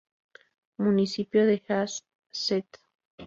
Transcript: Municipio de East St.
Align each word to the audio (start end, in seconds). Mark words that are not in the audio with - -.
Municipio 0.77 1.45
de 1.45 1.61
East 1.67 2.05
St. 2.31 2.67